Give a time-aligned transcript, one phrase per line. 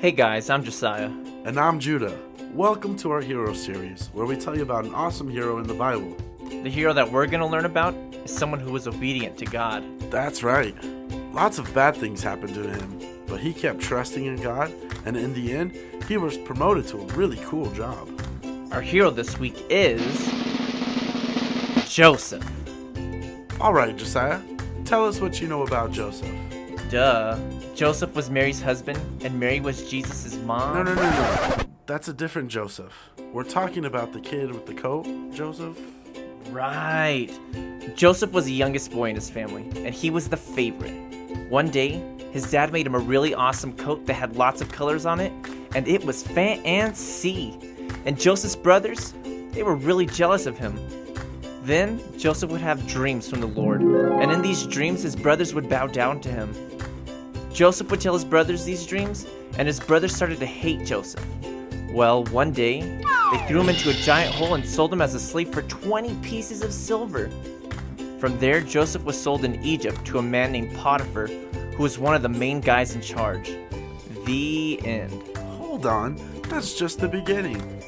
[0.00, 1.10] Hey guys, I'm Josiah.
[1.44, 2.16] And I'm Judah.
[2.54, 5.74] Welcome to our Hero series, where we tell you about an awesome hero in the
[5.74, 6.16] Bible.
[6.38, 9.82] The hero that we're going to learn about is someone who was obedient to God.
[10.08, 10.72] That's right.
[11.34, 14.72] Lots of bad things happened to him, but he kept trusting in God,
[15.04, 15.76] and in the end,
[16.06, 18.08] he was promoted to a really cool job.
[18.70, 20.30] Our hero this week is.
[21.92, 22.48] Joseph.
[23.60, 24.40] All right, Josiah,
[24.84, 26.30] tell us what you know about Joseph.
[26.90, 27.38] Duh.
[27.74, 30.74] Joseph was Mary's husband, and Mary was Jesus' mom.
[30.74, 31.56] No, no, no, no.
[31.84, 32.94] That's a different Joseph.
[33.32, 35.78] We're talking about the kid with the coat, Joseph.
[36.50, 37.28] Right.
[37.94, 40.94] Joseph was the youngest boy in his family, and he was the favorite.
[41.50, 45.04] One day, his dad made him a really awesome coat that had lots of colors
[45.04, 45.32] on it,
[45.74, 47.58] and it was fancy.
[48.06, 49.12] And Joseph's brothers,
[49.52, 50.78] they were really jealous of him.
[51.64, 55.68] Then Joseph would have dreams from the Lord, and in these dreams, his brothers would
[55.68, 56.54] bow down to him.
[57.58, 59.26] Joseph would tell his brothers these dreams,
[59.58, 61.26] and his brothers started to hate Joseph.
[61.90, 62.82] Well, one day,
[63.32, 66.14] they threw him into a giant hole and sold him as a slave for 20
[66.22, 67.28] pieces of silver.
[68.20, 72.14] From there, Joseph was sold in Egypt to a man named Potiphar, who was one
[72.14, 73.50] of the main guys in charge.
[74.24, 75.36] The end.
[75.58, 77.82] Hold on, that's just the beginning.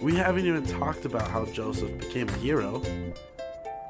[0.00, 2.82] We haven't even talked about how Joseph became a hero.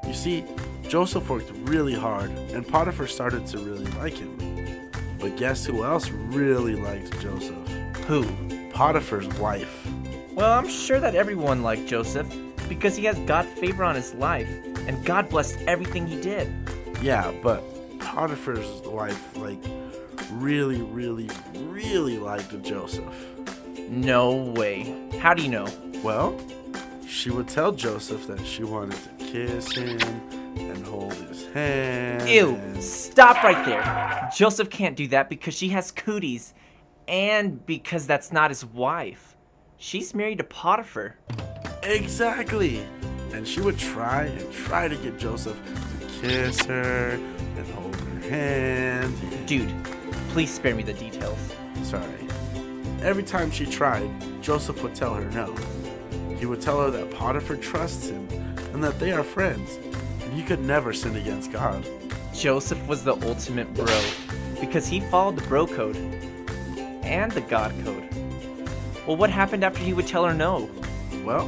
[0.05, 0.43] You see,
[0.87, 4.46] Joseph worked really hard, and Potiphar started to really like him.
[5.19, 7.67] But guess who else really liked Joseph?
[8.07, 8.25] Who?
[8.71, 9.87] Potiphar's wife.
[10.33, 12.31] Well, I'm sure that everyone liked Joseph
[12.69, 14.49] because he has God's favor on his life,
[14.87, 16.51] and God blessed everything he did.
[17.01, 17.63] Yeah, but
[17.99, 19.63] Potiphar's wife, like,
[20.33, 23.15] really, really, really liked Joseph.
[23.89, 25.09] No way.
[25.19, 25.67] How do you know?
[26.03, 26.39] Well,
[27.07, 29.99] she would tell Joseph that she wanted to kiss him
[30.69, 32.29] and hold his hand.
[32.29, 34.29] Ew, stop right there.
[34.35, 36.53] Joseph can't do that because she has cooties,
[37.07, 39.35] and because that's not his wife.
[39.77, 41.17] She's married to Potiphar.
[41.83, 42.85] Exactly.
[43.33, 45.59] And she would try and try to get Joseph
[45.99, 49.15] to kiss her and hold her hand.
[49.45, 49.71] Dude,
[50.29, 51.37] please spare me the details.
[51.83, 52.27] Sorry.
[53.01, 54.09] Every time she tried,
[54.41, 55.55] Joseph would tell her no.
[56.39, 58.27] He would tell her that Potiphar trusts him
[58.73, 59.77] and that they are friends,
[60.37, 61.83] he could never sin against God.
[62.31, 63.99] Joseph was the ultimate bro
[64.61, 65.95] because he followed the bro code
[67.01, 68.07] and the God code.
[69.07, 70.69] Well, what happened after he would tell her no?
[71.25, 71.47] Well,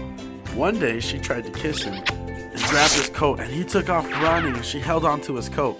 [0.55, 4.11] one day she tried to kiss him and grabbed his coat, and he took off
[4.23, 5.79] running and she held onto his coat.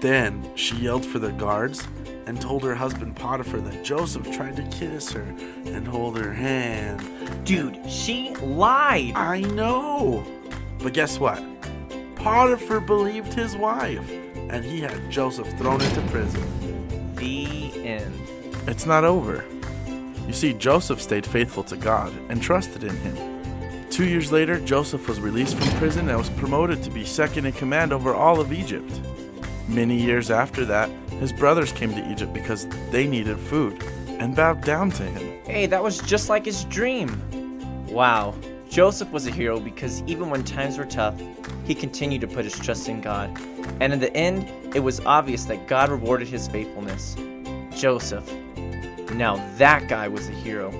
[0.00, 1.88] Then she yelled for the guards
[2.26, 5.34] and told her husband Potiphar that Joseph tried to kiss her
[5.64, 7.02] and hold her hand.
[7.44, 9.12] Dude, she lied.
[9.14, 10.26] I know!
[10.82, 11.42] But guess what?
[12.22, 14.10] Potiphar believed his wife,
[14.50, 17.14] and he had Joseph thrown into prison.
[17.16, 18.14] The end.
[18.68, 19.42] It's not over.
[20.26, 23.88] You see, Joseph stayed faithful to God and trusted in him.
[23.88, 27.52] Two years later, Joseph was released from prison and was promoted to be second in
[27.52, 29.00] command over all of Egypt.
[29.66, 34.60] Many years after that, his brothers came to Egypt because they needed food and bowed
[34.60, 35.42] down to him.
[35.44, 37.86] Hey, that was just like his dream.
[37.88, 38.34] Wow,
[38.70, 41.20] Joseph was a hero because even when times were tough,
[41.64, 43.36] he continued to put his trust in God.
[43.80, 47.16] And in the end, it was obvious that God rewarded his faithfulness.
[47.76, 48.32] Joseph.
[49.12, 50.70] Now that guy was a hero.